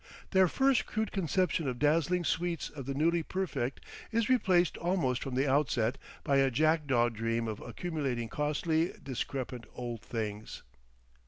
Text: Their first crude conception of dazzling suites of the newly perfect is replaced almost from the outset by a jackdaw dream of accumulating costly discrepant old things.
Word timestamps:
Their 0.31 0.47
first 0.47 0.87
crude 0.87 1.11
conception 1.11 1.67
of 1.67 1.77
dazzling 1.77 2.23
suites 2.23 2.69
of 2.71 2.87
the 2.87 2.95
newly 2.95 3.21
perfect 3.21 3.81
is 4.11 4.29
replaced 4.29 4.75
almost 4.77 5.21
from 5.21 5.35
the 5.35 5.47
outset 5.47 5.99
by 6.23 6.37
a 6.37 6.49
jackdaw 6.49 7.09
dream 7.09 7.47
of 7.47 7.59
accumulating 7.59 8.27
costly 8.27 8.93
discrepant 9.03 9.67
old 9.75 10.01
things. 10.01 10.63